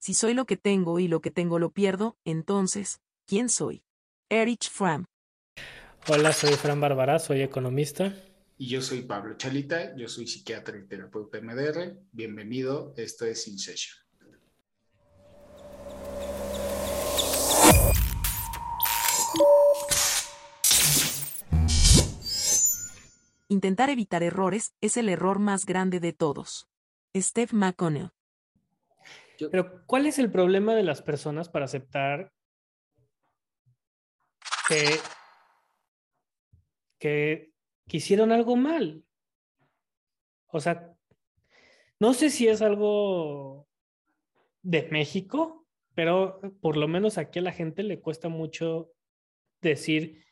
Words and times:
Si 0.00 0.14
soy 0.14 0.32
lo 0.32 0.46
que 0.46 0.56
tengo 0.56 0.98
y 0.98 1.08
lo 1.08 1.20
que 1.20 1.30
tengo 1.30 1.58
lo 1.58 1.72
pierdo, 1.72 2.16
entonces, 2.24 3.02
¿quién 3.26 3.50
soy? 3.50 3.84
Erich 4.30 4.70
Fram. 4.70 5.04
Hola, 6.08 6.32
soy 6.32 6.54
Fran 6.54 6.80
Bárbara, 6.80 7.18
soy 7.18 7.42
economista. 7.42 8.14
Y 8.56 8.68
yo 8.68 8.80
soy 8.80 9.02
Pablo 9.02 9.36
Chalita, 9.36 9.94
yo 9.96 10.08
soy 10.08 10.26
psiquiatra 10.26 10.78
y 10.78 10.86
terapeuta 10.86 11.38
MDR. 11.42 12.00
Bienvenido, 12.12 12.94
esto 12.96 13.26
es 13.26 13.46
In 13.46 13.58
Session. 13.58 13.98
Intentar 23.48 23.90
evitar 23.90 24.22
errores 24.22 24.72
es 24.80 24.96
el 24.96 25.10
error 25.10 25.40
más 25.40 25.66
grande 25.66 26.00
de 26.00 26.14
todos. 26.14 26.68
Steve 27.14 27.50
McConnell. 27.52 28.12
Pero, 29.50 29.84
¿cuál 29.86 30.06
es 30.06 30.18
el 30.18 30.30
problema 30.30 30.74
de 30.74 30.82
las 30.82 31.02
personas 31.02 31.48
para 31.48 31.64
aceptar 31.64 32.32
que, 34.68 34.98
que, 36.98 37.52
hicieron 37.86 38.32
algo 38.32 38.56
mal? 38.56 39.04
O 40.48 40.60
sea, 40.60 40.92
no 41.98 42.12
sé 42.14 42.30
si 42.30 42.48
es 42.48 42.62
algo 42.62 43.68
de 44.62 44.88
México, 44.90 45.66
pero 45.94 46.40
por 46.60 46.76
lo 46.76 46.88
menos 46.88 47.18
aquí 47.18 47.38
a 47.38 47.42
la 47.42 47.52
gente 47.52 47.82
le 47.82 48.00
cuesta 48.00 48.28
mucho 48.28 48.92
decir, 49.60 50.24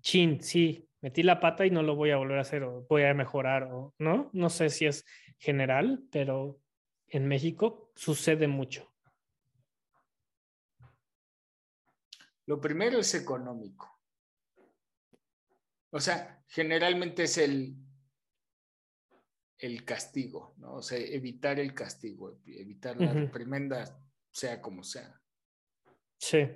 chin, 0.00 0.42
sí, 0.42 0.88
metí 1.00 1.22
la 1.22 1.40
pata 1.40 1.66
y 1.66 1.70
no 1.70 1.82
lo 1.82 1.96
voy 1.96 2.10
a 2.10 2.16
volver 2.16 2.38
a 2.38 2.42
hacer 2.42 2.62
o 2.62 2.86
voy 2.88 3.04
a 3.04 3.14
mejorar 3.14 3.64
o 3.64 3.94
no. 3.98 4.30
No 4.32 4.50
sé 4.50 4.70
si 4.70 4.86
es 4.86 5.04
general, 5.38 6.02
pero 6.10 6.58
en 7.08 7.28
México 7.28 7.92
sucede 7.94 8.46
mucho. 8.48 8.92
Lo 12.46 12.60
primero 12.60 12.98
es 12.98 13.14
económico. 13.14 14.00
O 15.90 16.00
sea, 16.00 16.44
generalmente 16.48 17.24
es 17.24 17.38
el, 17.38 17.76
el 19.58 19.84
castigo, 19.84 20.54
¿no? 20.58 20.74
O 20.74 20.82
sea, 20.82 20.98
evitar 20.98 21.58
el 21.58 21.74
castigo, 21.74 22.38
evitar 22.44 23.00
la 23.00 23.12
reprimenda, 23.12 24.00
sea 24.30 24.60
como 24.60 24.82
sea. 24.82 25.20
Sí. 26.18 26.46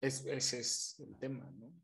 ese 0.00 0.60
es 0.60 1.00
el 1.00 1.18
tema, 1.18 1.50
¿no? 1.52 1.78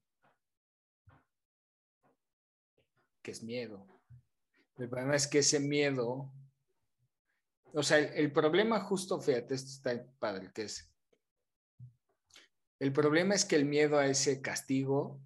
que 3.24 3.30
es 3.32 3.42
miedo. 3.42 3.84
El 4.76 4.88
problema 4.88 5.16
es 5.16 5.26
que 5.26 5.38
ese 5.38 5.58
miedo, 5.58 6.30
o 7.74 7.82
sea, 7.82 7.98
el, 7.98 8.32
problema 8.32 8.80
justo, 8.80 9.20
fíjate, 9.20 9.54
esto 9.54 9.70
está 9.70 10.06
padre, 10.18 10.50
que 10.52 10.62
es, 10.62 10.90
el 12.78 12.92
problema 12.92 13.34
es 13.34 13.44
que 13.44 13.56
el 13.56 13.64
miedo 13.64 13.98
a 13.98 14.06
ese 14.06 14.40
castigo 14.40 15.20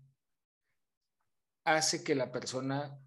hace 1.64 2.02
que 2.02 2.14
la 2.14 2.32
persona 2.32 2.98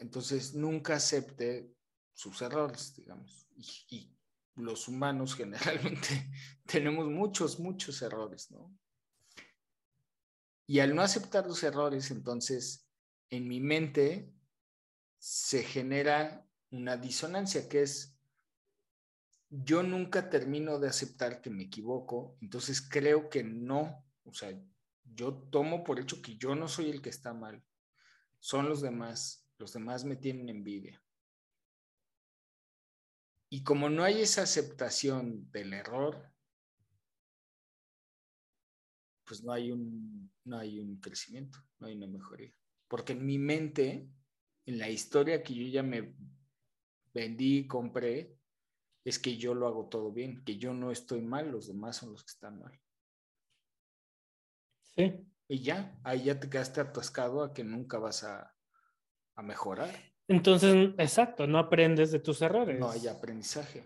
entonces 0.00 0.54
nunca 0.54 0.96
acepte 0.96 1.72
sus 2.12 2.40
errores, 2.42 2.94
digamos. 2.96 3.46
Y, 3.56 3.96
y, 3.96 4.14
los 4.56 4.88
humanos 4.88 5.34
generalmente 5.36 6.30
tenemos 6.66 7.06
muchos, 7.08 7.60
muchos 7.60 8.02
errores, 8.02 8.50
¿no? 8.50 8.76
Y 10.66 10.80
al 10.80 10.94
no 10.94 11.02
aceptar 11.02 11.46
los 11.46 11.62
errores, 11.62 12.10
entonces 12.10 12.86
en 13.30 13.48
mi 13.48 13.60
mente 13.60 14.34
se 15.18 15.62
genera 15.62 16.46
una 16.70 16.96
disonancia 16.96 17.68
que 17.68 17.82
es, 17.82 18.17
yo 19.50 19.82
nunca 19.82 20.28
termino 20.28 20.78
de 20.78 20.88
aceptar 20.88 21.40
que 21.40 21.50
me 21.50 21.64
equivoco, 21.64 22.36
entonces 22.40 22.86
creo 22.86 23.28
que 23.30 23.42
no, 23.42 24.04
o 24.24 24.32
sea, 24.32 24.58
yo 25.04 25.34
tomo 25.34 25.84
por 25.84 25.98
hecho 25.98 26.20
que 26.20 26.36
yo 26.36 26.54
no 26.54 26.68
soy 26.68 26.90
el 26.90 27.00
que 27.00 27.10
está 27.10 27.32
mal, 27.32 27.64
son 28.38 28.68
los 28.68 28.80
demás, 28.82 29.48
los 29.58 29.72
demás 29.72 30.04
me 30.04 30.16
tienen 30.16 30.48
envidia. 30.48 31.02
Y 33.50 33.62
como 33.62 33.88
no 33.88 34.04
hay 34.04 34.20
esa 34.20 34.42
aceptación 34.42 35.50
del 35.50 35.72
error, 35.72 36.30
pues 39.24 39.42
no 39.42 39.52
hay 39.52 39.72
un, 39.72 40.30
no 40.44 40.58
hay 40.58 40.78
un 40.80 41.00
crecimiento, 41.00 41.58
no 41.78 41.86
hay 41.86 41.94
una 41.94 42.06
mejoría. 42.06 42.52
Porque 42.86 43.12
en 43.12 43.24
mi 43.24 43.38
mente 43.38 44.08
en 44.66 44.78
la 44.78 44.90
historia 44.90 45.42
que 45.42 45.54
yo 45.54 45.66
ya 45.66 45.82
me 45.82 46.14
vendí 47.14 47.66
compré, 47.66 48.37
es 49.04 49.18
que 49.18 49.36
yo 49.36 49.54
lo 49.54 49.66
hago 49.66 49.88
todo 49.88 50.12
bien, 50.12 50.44
que 50.44 50.58
yo 50.58 50.74
no 50.74 50.90
estoy 50.90 51.20
mal, 51.22 51.50
los 51.50 51.66
demás 51.66 51.96
son 51.96 52.12
los 52.12 52.22
que 52.22 52.30
están 52.30 52.58
mal. 52.58 52.80
Sí. 54.94 55.26
Y 55.48 55.60
ya, 55.60 55.98
ahí 56.04 56.24
ya 56.24 56.38
te 56.38 56.50
quedaste 56.50 56.80
atascado 56.80 57.42
a 57.42 57.54
que 57.54 57.64
nunca 57.64 57.98
vas 57.98 58.24
a, 58.24 58.54
a 59.36 59.42
mejorar. 59.42 59.94
Entonces, 60.28 60.94
exacto, 60.98 61.46
no 61.46 61.58
aprendes 61.58 62.12
de 62.12 62.18
tus 62.18 62.42
errores. 62.42 62.78
No 62.78 62.90
hay 62.90 63.08
aprendizaje. 63.08 63.84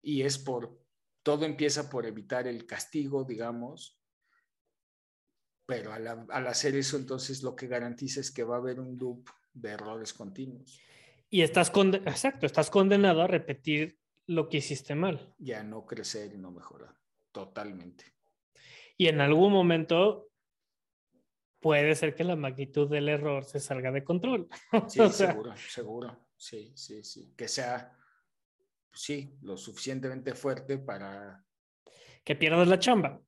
Y 0.00 0.22
es 0.22 0.38
por, 0.38 0.80
todo 1.24 1.44
empieza 1.44 1.90
por 1.90 2.06
evitar 2.06 2.46
el 2.46 2.66
castigo, 2.66 3.24
digamos, 3.24 4.00
pero 5.66 5.92
al, 5.92 6.06
al, 6.06 6.46
hacer 6.46 6.76
eso, 6.76 6.96
entonces 6.96 7.42
lo 7.42 7.56
que 7.56 7.66
garantiza 7.66 8.20
es 8.20 8.30
que 8.30 8.44
va 8.44 8.54
a 8.54 8.58
haber 8.60 8.78
un 8.78 8.96
loop 8.96 9.28
de 9.52 9.70
errores 9.70 10.12
continuos. 10.12 10.80
Y 11.28 11.42
estás, 11.42 11.72
exacto, 12.04 12.46
estás 12.46 12.70
condenado 12.70 13.22
a 13.22 13.26
repetir 13.26 13.98
lo 14.26 14.48
que 14.48 14.58
hiciste 14.58 14.94
mal. 14.94 15.34
Ya 15.38 15.62
no 15.62 15.86
crecer 15.86 16.32
y 16.34 16.38
no 16.38 16.50
mejorar, 16.50 16.94
totalmente. 17.32 18.04
Y 18.96 19.08
en 19.08 19.20
algún 19.20 19.52
momento 19.52 20.30
puede 21.60 21.94
ser 21.94 22.14
que 22.14 22.24
la 22.24 22.36
magnitud 22.36 22.88
del 22.88 23.08
error 23.08 23.44
se 23.44 23.60
salga 23.60 23.90
de 23.90 24.04
control. 24.04 24.48
Sí, 24.88 25.08
seguro, 25.10 25.54
seguro. 25.56 26.28
Sí, 26.36 26.72
sí, 26.76 27.02
sí. 27.02 27.32
Que 27.36 27.48
sea, 27.48 27.96
sí, 28.92 29.36
lo 29.42 29.56
suficientemente 29.56 30.34
fuerte 30.34 30.78
para... 30.78 31.44
Que 32.24 32.36
pierdas 32.36 32.68
la 32.68 32.78
chamba. 32.78 33.20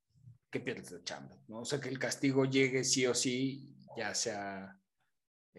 Que 0.50 0.60
pierdas 0.60 0.90
la 0.90 1.02
chamba, 1.04 1.36
¿no? 1.48 1.60
O 1.60 1.64
sea, 1.64 1.80
que 1.80 1.88
el 1.88 1.98
castigo 1.98 2.44
llegue 2.44 2.84
sí 2.84 3.06
o 3.06 3.14
sí, 3.14 3.76
ya 3.96 4.14
sea 4.14 4.78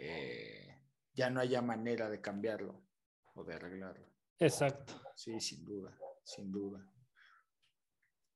eh, 0.02 0.82
ya 1.14 1.30
no 1.30 1.42
haya 1.42 1.62
manera 1.62 2.10
de 2.10 2.22
cambiarlo 2.22 2.82
o 3.34 3.44
de 3.44 3.56
arreglarlo. 3.56 4.09
Exacto. 4.40 4.94
Sí, 5.16 5.40
sin 5.40 5.66
duda, 5.66 5.98
sin 6.24 6.52
duda. 6.52 6.86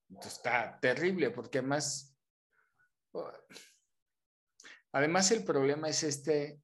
Entonces 0.09 0.33
está 0.33 0.77
terrible 0.79 1.31
porque 1.31 1.59
además, 1.59 2.15
además 4.91 5.31
el 5.31 5.43
problema 5.43 5.87
es 5.87 6.03
este, 6.03 6.61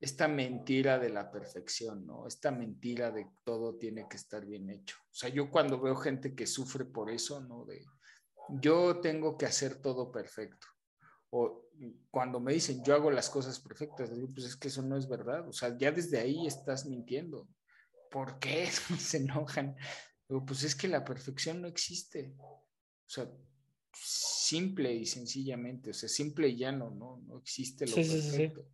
esta 0.00 0.26
mentira 0.26 0.98
de 0.98 1.10
la 1.10 1.30
perfección, 1.30 2.06
¿no? 2.06 2.26
Esta 2.26 2.50
mentira 2.50 3.10
de 3.10 3.28
todo 3.44 3.76
tiene 3.76 4.08
que 4.08 4.16
estar 4.16 4.44
bien 4.46 4.70
hecho. 4.70 4.96
O 5.04 5.14
sea, 5.14 5.28
yo 5.28 5.50
cuando 5.50 5.80
veo 5.80 5.94
gente 5.94 6.34
que 6.34 6.46
sufre 6.46 6.84
por 6.86 7.10
eso, 7.10 7.40
¿no? 7.40 7.64
De 7.64 7.84
yo 8.60 9.00
tengo 9.00 9.36
que 9.38 9.46
hacer 9.46 9.80
todo 9.80 10.10
perfecto 10.10 10.66
o 11.30 11.68
cuando 12.10 12.40
me 12.40 12.52
dicen 12.52 12.82
yo 12.84 12.94
hago 12.94 13.10
las 13.10 13.30
cosas 13.30 13.58
perfectas, 13.58 14.14
digo, 14.14 14.28
pues 14.34 14.46
es 14.46 14.56
que 14.56 14.68
eso 14.68 14.82
no 14.82 14.96
es 14.96 15.08
verdad, 15.08 15.48
o 15.48 15.52
sea, 15.52 15.76
ya 15.76 15.90
desde 15.90 16.18
ahí 16.18 16.46
estás 16.46 16.84
mintiendo. 16.86 17.48
¿Por 18.12 18.38
qué 18.38 18.66
se 18.98 19.16
enojan? 19.16 19.76
Digo, 20.28 20.44
pues 20.46 20.62
es 20.62 20.76
que 20.76 20.86
la 20.86 21.04
perfección 21.04 21.62
no 21.62 21.68
existe. 21.68 22.34
O 22.38 22.64
sea, 23.06 23.28
simple 23.92 24.94
y 24.94 25.06
sencillamente, 25.06 25.90
o 25.90 25.94
sea, 25.94 26.08
simple 26.08 26.48
y 26.48 26.56
llano, 26.56 26.90
¿no? 26.90 27.22
No 27.26 27.38
existe 27.38 27.86
lo 27.86 27.94
perfecto. 27.94 28.68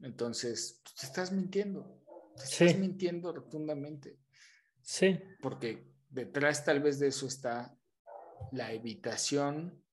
Entonces, 0.00 0.80
pues, 0.82 0.94
te 0.96 1.06
estás 1.06 1.32
mintiendo, 1.32 2.02
te 2.36 2.44
estás 2.44 2.78
mintiendo 2.78 3.32
rotundamente. 3.32 4.18
Sí. 4.82 5.18
Porque 5.40 5.92
detrás 6.08 6.64
tal 6.64 6.80
vez 6.80 6.98
de 6.98 7.08
eso 7.08 7.26
está 7.26 7.78
la 8.52 8.72
evitación 8.72 9.84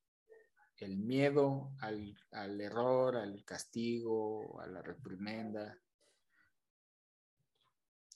el 0.77 0.97
miedo 0.97 1.71
al, 1.80 2.62
error, 2.62 3.15
al 3.15 3.44
castigo, 3.45 4.59
a 4.62 4.68
la 4.68 4.81
reprimenda. 4.81 5.77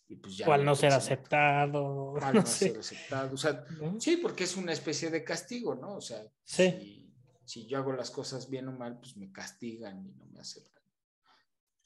Y 0.10 0.16
pues 0.16 0.38
ya 0.38 0.54
al 0.54 0.66
no 0.66 0.76
ser 0.76 0.92
aceptado. 0.92 2.18
Al 2.22 2.36
no, 2.36 2.46
ser 2.46 2.78
aceptado. 2.78 3.34
O 3.34 3.38
sea, 3.38 3.66
sí, 4.00 4.18
porque 4.18 4.44
es 4.44 4.58
una 4.58 4.74
especie 4.74 5.10
de 5.10 5.24
castigo, 5.24 5.76
¿no? 5.76 5.96
O 5.96 6.02
sea, 6.02 6.26
si, 6.44 7.14
yo 7.68 7.78
hago 7.78 7.94
las 7.94 8.12
cosas 8.12 8.50
bien 8.50 8.68
o 8.68 8.72
mal, 8.72 9.00
pues 9.00 9.16
me 9.16 9.32
castigan 9.32 10.06
y 10.06 10.12
no 10.14 10.26
me 10.26 10.40
aceptan. 10.40 10.84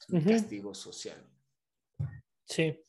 Es 0.00 0.08
un 0.08 0.24
castigo 0.24 0.74
social. 0.74 1.22
Sí. 2.44 2.82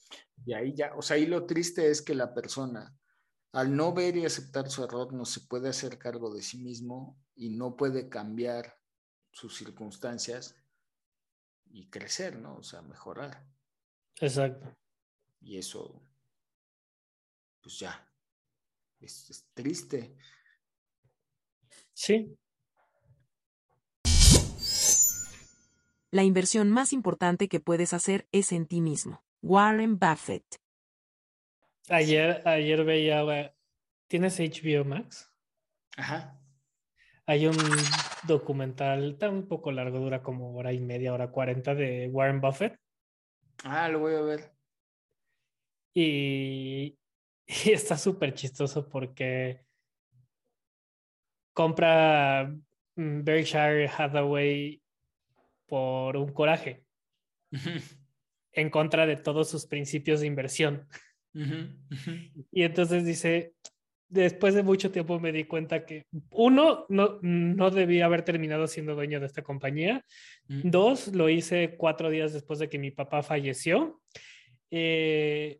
Y 0.45 0.53
ahí 0.53 0.73
ya, 0.73 0.93
o 0.95 1.01
sea, 1.01 1.17
ahí 1.17 1.25
lo 1.25 1.45
triste 1.45 1.89
es 1.89 2.01
que 2.01 2.15
la 2.15 2.33
persona 2.33 2.97
al 3.55 3.73
no 3.73 3.93
ver 3.93 4.17
y 4.17 4.25
aceptar 4.25 4.69
su 4.69 4.83
error, 4.83 5.13
no 5.13 5.23
se 5.23 5.39
puede 5.39 5.69
hacer 5.69 5.97
cargo 5.97 6.33
de 6.33 6.41
sí 6.41 6.57
mismo 6.57 7.17
y 7.35 7.51
no 7.51 7.77
puede 7.77 8.09
cambiar 8.09 8.77
sus 9.31 9.55
circunstancias 9.55 10.57
y 11.71 11.89
crecer, 11.89 12.37
¿no? 12.37 12.57
O 12.57 12.63
sea, 12.63 12.81
mejorar. 12.81 13.47
Exacto. 14.19 14.75
Y 15.41 15.57
eso, 15.57 16.01
pues 17.61 17.79
ya, 17.79 18.11
es, 18.99 19.29
es 19.29 19.45
triste. 19.53 20.15
Sí. 21.93 22.37
La 26.11 26.23
inversión 26.23 26.71
más 26.71 26.93
importante 26.93 27.47
que 27.49 27.59
puedes 27.59 27.93
hacer 27.93 28.27
es 28.31 28.51
en 28.51 28.67
ti 28.67 28.81
mismo. 28.81 29.23
Warren 29.41 29.99
Buffett. 29.99 30.45
Ayer, 31.89 32.41
ayer 32.47 32.83
veía, 32.83 33.53
¿tienes 34.07 34.39
HBO 34.39 34.85
Max? 34.85 35.31
Ajá. 35.97 36.39
Hay 37.27 37.47
un 37.47 37.57
documental, 38.23 39.17
un 39.21 39.47
poco 39.47 39.71
largo, 39.71 39.99
dura 39.99 40.23
como 40.23 40.55
hora 40.55 40.73
y 40.73 40.79
media, 40.79 41.13
hora 41.13 41.31
cuarenta 41.31 41.75
de 41.75 42.07
Warren 42.07 42.39
Buffett. 42.39 42.79
Ah, 43.63 43.89
lo 43.89 43.99
voy 43.99 44.15
a 44.15 44.21
ver. 44.21 44.54
Y, 45.95 46.97
y 47.47 47.71
está 47.71 47.97
súper 47.97 48.33
chistoso 48.33 48.87
porque 48.87 49.61
compra 51.53 52.53
mm, 52.95 53.23
Berkshire 53.23 53.87
Hathaway 53.87 54.81
por 55.65 56.17
un 56.17 56.31
coraje 56.31 56.83
en 58.51 58.69
contra 58.69 59.05
de 59.05 59.15
todos 59.15 59.49
sus 59.49 59.65
principios 59.65 60.19
de 60.19 60.27
inversión. 60.27 60.87
Y 62.51 62.63
entonces 62.63 63.03
dice, 63.05 63.53
después 64.07 64.53
de 64.53 64.63
mucho 64.63 64.91
tiempo 64.91 65.19
me 65.19 65.31
di 65.31 65.45
cuenta 65.45 65.85
que 65.85 66.05
uno, 66.31 66.85
no, 66.89 67.19
no 67.21 67.71
debía 67.71 68.05
haber 68.05 68.23
terminado 68.23 68.67
siendo 68.67 68.95
dueño 68.95 69.19
de 69.19 69.25
esta 69.25 69.41
compañía. 69.41 70.03
Mm. 70.47 70.69
Dos, 70.69 71.07
lo 71.09 71.29
hice 71.29 71.75
cuatro 71.77 72.09
días 72.09 72.33
después 72.33 72.59
de 72.59 72.69
que 72.69 72.79
mi 72.79 72.91
papá 72.91 73.23
falleció. 73.23 74.01
Eh, 74.71 75.59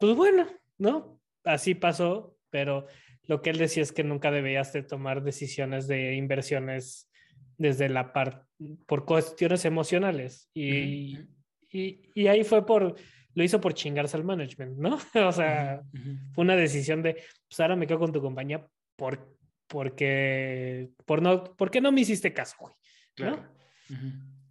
pues 0.00 0.16
bueno, 0.16 0.46
¿no? 0.78 1.20
Así 1.44 1.74
pasó, 1.74 2.36
pero 2.48 2.86
lo 3.24 3.42
que 3.42 3.50
él 3.50 3.58
decía 3.58 3.82
es 3.82 3.92
que 3.92 4.02
nunca 4.02 4.30
debías 4.30 4.72
de 4.72 4.82
tomar 4.82 5.22
decisiones 5.22 5.86
de 5.86 6.14
inversiones 6.16 7.08
desde 7.58 7.90
la 7.90 8.12
parte, 8.12 8.46
por 8.86 9.04
cuestiones 9.04 9.66
emocionales. 9.66 10.50
Y, 10.54 11.18
y, 11.70 12.00
y 12.14 12.26
ahí 12.28 12.42
fue 12.42 12.64
por, 12.64 12.96
lo 13.34 13.44
hizo 13.44 13.60
por 13.60 13.74
chingarse 13.74 14.16
al 14.16 14.24
management, 14.24 14.78
¿no? 14.78 14.98
O 15.28 15.32
sea, 15.32 15.82
fue 16.32 16.44
una 16.44 16.56
decisión 16.56 17.02
de, 17.02 17.22
pues 17.46 17.60
ahora 17.60 17.76
me 17.76 17.86
quedo 17.86 17.98
con 17.98 18.12
tu 18.12 18.22
compañía 18.22 18.66
por, 18.96 19.36
porque, 19.66 20.88
por 21.04 21.20
no, 21.20 21.44
¿por 21.44 21.70
qué 21.70 21.82
no 21.82 21.92
me 21.92 22.00
hiciste 22.00 22.32
caso, 22.32 22.56
güey? 22.58 22.72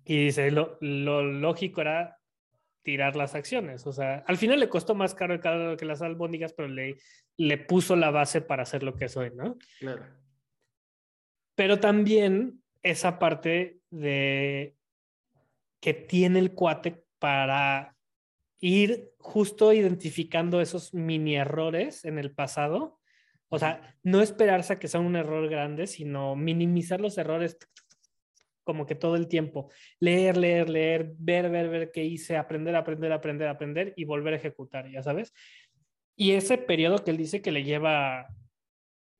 Y 0.05 0.25
dice, 0.25 0.51
lo, 0.51 0.77
lo 0.81 1.23
lógico 1.23 1.81
era 1.81 2.18
tirar 2.83 3.15
las 3.15 3.35
acciones. 3.35 3.85
O 3.87 3.93
sea, 3.93 4.23
al 4.27 4.37
final 4.37 4.59
le 4.59 4.69
costó 4.69 4.95
más 4.95 5.13
caro 5.13 5.33
el 5.33 5.39
caldo 5.39 5.77
que 5.77 5.85
las 5.85 6.01
albóndigas, 6.01 6.53
pero 6.53 6.67
le, 6.67 6.97
le 7.37 7.57
puso 7.57 7.95
la 7.95 8.11
base 8.11 8.41
para 8.41 8.63
hacer 8.63 8.83
lo 8.83 8.95
que 8.95 9.05
es 9.05 9.17
hoy, 9.17 9.31
¿no? 9.35 9.57
Claro. 9.79 10.05
Pero 11.55 11.79
también 11.79 12.61
esa 12.83 13.19
parte 13.19 13.79
de 13.89 14.75
que 15.81 15.93
tiene 15.93 16.39
el 16.39 16.53
cuate 16.53 17.03
para 17.19 17.95
ir 18.59 19.11
justo 19.17 19.71
identificando 19.73 20.61
esos 20.61 20.93
mini 20.93 21.35
errores 21.35 22.05
en 22.05 22.17
el 22.17 22.31
pasado. 22.31 22.99
O 23.49 23.57
sea, 23.57 23.97
no 24.03 24.21
esperarse 24.21 24.73
a 24.73 24.79
que 24.79 24.87
sea 24.87 24.99
un 24.99 25.15
error 25.15 25.49
grande, 25.49 25.87
sino 25.87 26.35
minimizar 26.35 27.01
los 27.01 27.17
errores 27.17 27.57
como 28.69 28.85
que 28.85 28.93
todo 28.93 29.15
el 29.15 29.27
tiempo. 29.27 29.71
Leer, 29.99 30.37
leer, 30.37 30.69
leer, 30.69 31.11
ver, 31.17 31.49
ver, 31.49 31.69
ver 31.69 31.91
qué 31.91 32.05
hice, 32.05 32.37
aprender, 32.37 32.75
aprender, 32.75 33.11
aprender, 33.11 33.47
aprender 33.47 33.93
y 33.95 34.05
volver 34.05 34.35
a 34.35 34.37
ejecutar, 34.37 34.87
ya 34.91 35.01
sabes. 35.01 35.33
Y 36.15 36.33
ese 36.33 36.59
periodo 36.59 37.03
que 37.03 37.09
él 37.09 37.17
dice 37.17 37.41
que 37.41 37.51
le 37.51 37.63
lleva 37.63 38.27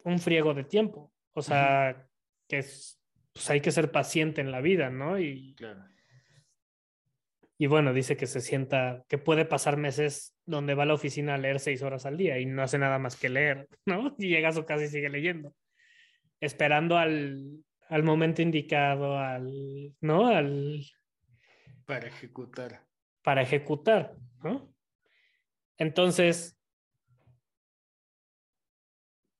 un 0.03 0.19
friego 0.19 0.53
de 0.53 0.65
tiempo. 0.65 1.11
O 1.33 1.41
sea, 1.41 2.07
que 2.47 2.59
es, 2.59 3.01
pues 3.33 3.49
hay 3.49 3.59
que 3.59 3.71
ser 3.71 3.89
paciente 3.91 4.39
en 4.39 4.51
la 4.51 4.61
vida, 4.61 4.91
¿no? 4.91 5.17
Y, 5.19 5.55
Claro. 5.55 5.83
y 7.57 7.65
bueno, 7.65 7.91
dice 7.91 8.15
que 8.15 8.27
se 8.27 8.41
sienta, 8.41 9.03
que 9.07 9.17
puede 9.17 9.45
pasar 9.45 9.77
meses 9.77 10.37
donde 10.45 10.75
va 10.75 10.83
a 10.83 10.85
la 10.85 10.93
oficina 10.93 11.33
a 11.33 11.37
leer 11.39 11.59
seis 11.59 11.81
horas 11.81 12.05
al 12.05 12.17
día 12.17 12.37
y 12.37 12.45
no 12.45 12.61
hace 12.61 12.77
nada 12.77 12.99
más 12.99 13.15
que 13.15 13.29
leer, 13.29 13.67
¿no? 13.87 14.15
Y 14.19 14.27
llega 14.27 14.49
a 14.49 14.53
su 14.53 14.63
casa 14.63 14.83
y 14.83 14.89
sigue 14.89 15.09
leyendo, 15.09 15.55
esperando 16.39 16.99
al, 16.99 17.63
al 17.89 18.03
momento 18.03 18.41
indicado, 18.41 19.17
al, 19.17 19.95
¿no? 19.99 20.27
Al, 20.27 20.81
Para 21.85 22.07
ejecutar. 22.07 22.85
para 23.23 23.41
ejecutar, 23.41 24.15
¿no? 24.43 24.73
Entonces, 25.77 26.55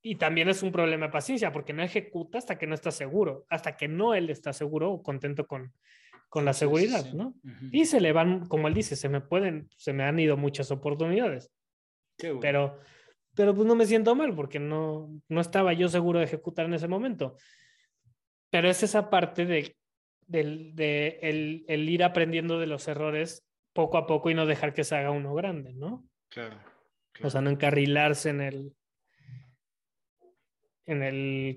y 0.02 0.16
también 0.16 0.48
es 0.50 0.64
un 0.64 0.72
problema 0.72 1.08
de 1.08 1.12
paciencia, 1.12 1.52
porque 1.52 1.74
no 1.74 1.84
ejecuta 1.84 2.38
hasta 2.38 2.58
que 2.58 2.66
no 2.68 2.74
está 2.74 2.92
seguro, 2.92 3.46
hasta 3.50 3.76
que 3.78 3.88
no 3.88 4.14
él 4.16 4.30
está 4.30 4.54
seguro 4.54 4.92
o 4.92 5.04
contento 5.04 5.46
con, 5.46 5.74
con 6.30 6.46
la 6.46 6.54
Sí, 6.54 6.60
sí, 6.60 6.60
seguridad, 6.62 7.04
sí. 7.04 7.16
¿no? 7.16 7.36
Y 7.72 7.86
se 7.86 8.00
le 8.02 8.14
van, 8.14 8.48
como 8.48 8.68
él 8.68 8.74
dice, 8.74 8.96
se 8.96 9.10
me 9.10 9.22
pueden, 9.22 9.70
se 9.78 9.94
me 9.94 10.04
han 10.04 10.18
ido 10.20 10.38
muchas 10.38 10.72
oportunidades, 10.72 11.52
Qué 12.18 12.28
bueno. 12.30 12.42
pero, 12.42 12.80
pero 13.36 13.54
pues 13.54 13.68
no 13.68 13.76
me 13.76 13.86
siento 13.86 14.16
mal 14.16 14.34
porque 14.36 14.60
no, 14.60 15.10
no 15.28 15.42
estaba 15.42 15.74
yo 15.74 15.88
seguro 15.90 16.20
de 16.20 16.26
ejecutar 16.26 16.66
en 16.66 16.74
ese 16.74 16.88
momento. 16.88 17.36
Pero 18.50 18.70
es 18.70 18.84
esa 18.84 19.10
parte 19.10 19.46
de, 19.46 19.76
el, 20.32 21.66
el 21.68 21.90
ir 21.90 22.04
aprendiendo 22.04 22.60
de 22.60 22.68
los 22.68 22.88
errores 22.88 23.46
poco 23.74 23.98
a 23.98 24.08
poco 24.08 24.30
y 24.30 24.34
no 24.34 24.46
dejar 24.46 24.74
que 24.74 24.84
se 24.84 24.96
haga 24.96 25.12
uno 25.12 25.34
grande, 25.34 25.74
¿no? 25.74 26.08
Claro. 26.30 26.60
O 27.24 27.30
sea, 27.30 27.42
no 27.42 27.50
encarrilarse 27.50 28.30
en 28.30 28.42
el, 28.42 28.76
en 30.86 31.04
el, 31.04 31.56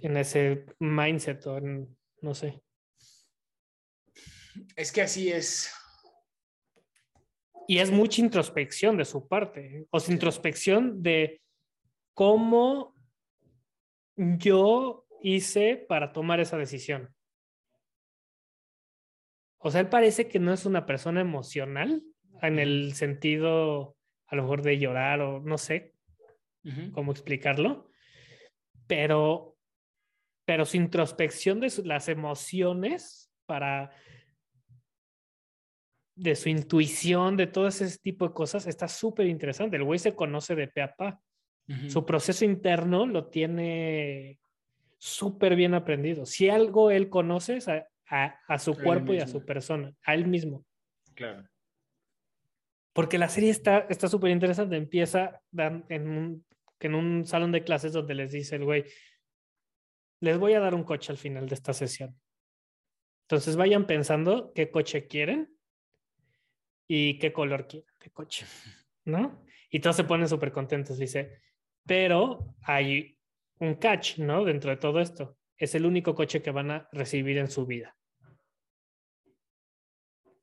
en 0.00 0.16
ese 0.16 0.66
mindset 0.78 1.46
o 1.46 1.58
en, 1.58 1.96
no 2.20 2.34
sé. 2.34 2.62
Es 4.74 4.92
que 4.92 5.02
así 5.02 5.30
es. 5.30 5.72
Y 7.68 7.78
es 7.78 7.90
mucha 7.90 8.20
introspección 8.20 8.96
de 8.96 9.04
su 9.04 9.26
parte, 9.26 9.78
¿eh? 9.78 9.86
o 9.90 9.98
sea, 9.98 10.14
introspección 10.14 11.02
de 11.02 11.40
cómo 12.14 12.94
yo 14.16 15.05
hice 15.22 15.84
para 15.88 16.12
tomar 16.12 16.40
esa 16.40 16.56
decisión. 16.56 17.14
O 19.58 19.70
sea, 19.70 19.80
él 19.80 19.88
parece 19.88 20.28
que 20.28 20.38
no 20.38 20.52
es 20.52 20.66
una 20.66 20.86
persona 20.86 21.20
emocional 21.20 22.02
en 22.42 22.58
el 22.58 22.94
sentido, 22.94 23.96
a 24.26 24.36
lo 24.36 24.42
mejor, 24.42 24.62
de 24.62 24.78
llorar 24.78 25.20
o 25.20 25.40
no 25.40 25.58
sé 25.58 25.94
cómo 26.92 27.12
explicarlo, 27.12 27.90
pero, 28.86 29.56
pero 30.44 30.64
su 30.64 30.76
introspección 30.76 31.60
de 31.60 31.70
su- 31.70 31.84
las 31.84 32.08
emociones 32.08 33.30
para 33.46 33.90
de 36.16 36.34
su 36.34 36.48
intuición, 36.48 37.36
de 37.36 37.46
todo 37.46 37.68
ese 37.68 37.98
tipo 37.98 38.26
de 38.26 38.34
cosas, 38.34 38.66
está 38.66 38.88
súper 38.88 39.26
interesante. 39.26 39.76
El 39.76 39.84
güey 39.84 39.98
se 39.98 40.14
conoce 40.14 40.54
de 40.54 40.66
pe 40.68 40.82
a 40.82 40.94
pa. 40.96 41.20
Su 41.90 42.06
proceso 42.06 42.44
interno 42.44 43.06
lo 43.06 43.26
tiene 43.28 44.38
súper 44.98 45.56
bien 45.56 45.74
aprendido. 45.74 46.26
Si 46.26 46.48
algo 46.48 46.90
él 46.90 47.08
conoce 47.08 47.56
es 47.58 47.68
a, 47.68 47.86
a- 48.08 48.38
a 48.48 48.58
su 48.58 48.74
cuerpo 48.74 49.12
y 49.12 49.18
a 49.20 49.26
su 49.26 49.44
persona, 49.44 49.92
a 50.04 50.14
él 50.14 50.26
mismo. 50.26 50.64
Claro. 51.14 51.48
Porque 52.92 53.18
la 53.18 53.28
serie 53.28 53.50
está 53.50 53.80
está 53.90 54.08
súper 54.08 54.30
interesante. 54.30 54.76
Empieza 54.76 55.42
en 55.88 56.08
un, 56.08 56.46
en 56.80 56.94
un 56.94 57.26
salón 57.26 57.52
de 57.52 57.62
clases 57.64 57.92
donde 57.92 58.14
les 58.14 58.32
dice 58.32 58.56
el 58.56 58.64
güey, 58.64 58.84
les 60.20 60.38
voy 60.38 60.54
a 60.54 60.60
dar 60.60 60.74
un 60.74 60.84
coche 60.84 61.12
al 61.12 61.18
final 61.18 61.48
de 61.48 61.54
esta 61.54 61.74
sesión. 61.74 62.18
Entonces 63.24 63.56
vayan 63.56 63.86
pensando 63.86 64.52
qué 64.54 64.70
coche 64.70 65.06
quieren 65.06 65.54
y 66.88 67.18
qué 67.18 67.32
color 67.32 67.66
quieren 67.66 67.90
de 68.00 68.10
coche, 68.10 68.46
¿no? 69.04 69.44
Y 69.68 69.80
todos 69.80 69.96
se 69.96 70.04
ponen 70.04 70.28
súper 70.28 70.52
contentos. 70.52 70.96
Dice, 70.96 71.42
pero 71.84 72.54
hay 72.62 73.15
un 73.58 73.74
catch, 73.74 74.18
¿no? 74.18 74.44
Dentro 74.44 74.70
de 74.70 74.76
todo 74.76 75.00
esto. 75.00 75.36
Es 75.56 75.74
el 75.74 75.86
único 75.86 76.14
coche 76.14 76.42
que 76.42 76.50
van 76.50 76.70
a 76.70 76.88
recibir 76.92 77.38
en 77.38 77.50
su 77.50 77.66
vida. 77.66 77.96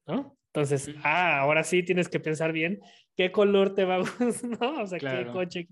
¿No? 0.08 0.38
Entonces, 0.48 0.94
ah, 1.04 1.40
ahora 1.40 1.64
sí 1.64 1.82
tienes 1.84 2.10
que 2.10 2.20
pensar 2.20 2.52
bien 2.52 2.80
qué 3.16 3.32
color 3.32 3.74
te 3.74 3.86
va 3.86 3.96
a 3.96 3.98
gustar, 4.20 4.60
¿no? 4.60 4.82
O 4.82 4.88
sea, 4.88 5.00
qué 5.00 5.06
Claro. 5.06 5.34
coche. 5.34 5.68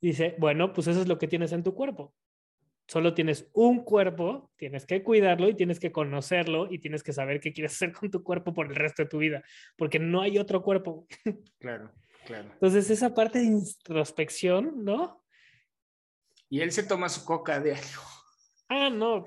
Dice, 0.00 0.34
bueno, 0.38 0.72
pues 0.72 0.86
eso 0.88 1.00
es 1.02 1.08
lo 1.08 1.18
que 1.18 1.28
tienes 1.28 1.52
en 1.52 1.62
tu 1.62 1.74
cuerpo. 1.74 2.14
Solo 2.86 3.12
tienes 3.12 3.50
un 3.52 3.84
cuerpo, 3.84 4.50
tienes 4.56 4.86
que 4.86 5.02
cuidarlo 5.02 5.48
y 5.48 5.54
tienes 5.54 5.78
que 5.78 5.92
conocerlo 5.92 6.68
y 6.72 6.78
tienes 6.78 7.02
que 7.02 7.12
saber 7.12 7.38
qué 7.38 7.52
quieres 7.52 7.72
hacer 7.72 7.92
con 7.92 8.10
tu 8.10 8.22
cuerpo 8.22 8.54
por 8.54 8.66
el 8.68 8.74
resto 8.76 9.02
de 9.02 9.08
tu 9.08 9.18
vida, 9.18 9.42
porque 9.76 9.98
no 9.98 10.22
hay 10.22 10.38
otro 10.38 10.62
cuerpo. 10.62 11.06
Claro. 11.60 11.92
Claro. 12.24 12.50
Entonces, 12.52 12.90
esa 12.90 13.14
parte 13.14 13.38
de 13.38 13.46
introspección, 13.46 14.84
¿no? 14.84 15.24
Y 16.50 16.60
él 16.60 16.72
se 16.72 16.82
toma 16.82 17.08
su 17.08 17.24
coca 17.24 17.60
diario. 17.60 18.00
Ah, 18.68 18.90
no. 18.90 19.24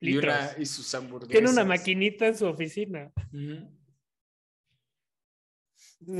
Y, 0.00 0.16
una, 0.16 0.54
y 0.58 0.64
sus 0.64 0.94
hamburguesas. 0.94 1.32
Tiene 1.32 1.50
una 1.50 1.64
maquinita 1.64 2.26
en 2.26 2.36
su 2.36 2.46
oficina. 2.46 3.12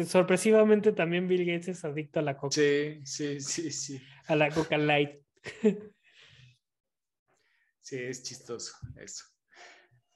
Sorpresivamente 0.06 0.92
también 0.92 1.26
Bill 1.26 1.46
Gates 1.46 1.68
es 1.68 1.84
adicto 1.84 2.20
a 2.20 2.22
la 2.22 2.36
coca. 2.36 2.54
Sí, 2.54 3.00
sí, 3.04 3.40
sí, 3.40 3.70
sí. 3.70 4.02
A 4.26 4.36
la 4.36 4.50
coca 4.50 4.76
light. 4.76 5.22
sí, 7.80 7.96
es 7.96 8.22
chistoso 8.22 8.76
eso. 8.96 9.24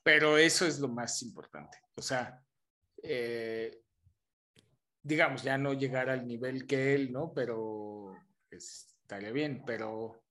Pero 0.02 0.36
eso 0.36 0.66
es 0.66 0.78
lo 0.78 0.88
más 0.88 1.22
importante. 1.22 1.78
O 1.94 2.02
sea, 2.02 2.38
eh, 3.02 3.80
digamos, 5.02 5.42
ya 5.42 5.56
no 5.56 5.72
llegar 5.72 6.10
al 6.10 6.26
nivel 6.26 6.66
que 6.66 6.94
él, 6.94 7.10
¿no? 7.10 7.32
Pero 7.32 8.14
estaría 9.04 9.32
bien, 9.32 9.62
pero 9.66 10.24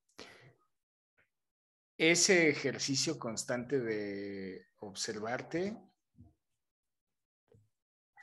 ese 1.95 2.49
ejercicio 2.49 3.19
constante 3.19 3.79
de 3.79 4.65
observarte, 4.79 5.77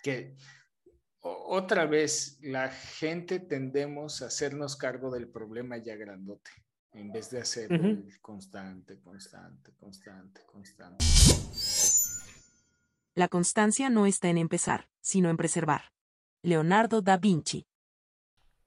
que 0.02 0.36
otra 1.20 1.86
vez 1.86 2.38
la 2.42 2.68
gente 2.68 3.38
tendemos 3.38 4.22
a 4.22 4.26
hacernos 4.26 4.76
cargo 4.76 5.12
del 5.12 5.28
problema 5.28 5.78
ya 5.78 5.94
grandote, 5.94 6.50
en 6.94 7.12
vez 7.12 7.30
de 7.30 7.42
hacer 7.42 7.68
constante, 8.20 9.00
constante, 9.00 9.72
constante, 9.78 10.42
constante. 10.46 11.04
La 13.14 13.28
constancia 13.28 13.88
no 13.88 14.06
está 14.06 14.30
en 14.30 14.38
empezar, 14.38 14.88
sino 15.00 15.30
en 15.30 15.36
preservar. 15.36 15.92
Leonardo 16.42 17.02
da 17.02 17.18
Vinci. 17.18 17.69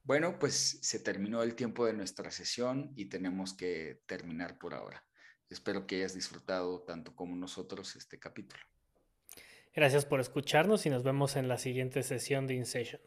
Bueno, 0.04 0.38
pues 0.38 0.78
se 0.82 1.00
terminó 1.00 1.42
el 1.42 1.54
tiempo 1.54 1.86
de 1.86 1.94
nuestra 1.94 2.30
sesión 2.30 2.92
y 2.94 3.06
tenemos 3.06 3.54
que 3.54 4.02
terminar 4.06 4.58
por 4.58 4.74
ahora. 4.74 5.04
Espero 5.48 5.86
que 5.86 5.96
hayas 5.96 6.14
disfrutado 6.14 6.82
tanto 6.82 7.16
como 7.16 7.34
nosotros 7.36 7.96
este 7.96 8.18
capítulo. 8.18 8.62
Gracias 9.74 10.04
por 10.04 10.20
escucharnos 10.20 10.84
y 10.84 10.90
nos 10.90 11.04
vemos 11.04 11.36
en 11.36 11.48
la 11.48 11.56
siguiente 11.56 12.02
sesión 12.02 12.46
de 12.46 12.54
InSession. 12.54 13.00